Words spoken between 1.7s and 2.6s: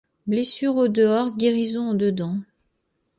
au dedans